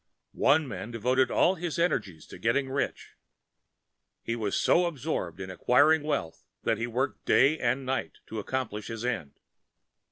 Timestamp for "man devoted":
0.67-1.29